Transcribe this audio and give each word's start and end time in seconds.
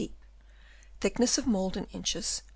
Thickness 0.99 1.37
of 1.37 1.45
mould 1.45 1.77
in 1.77 1.83
inches. 1.93 2.41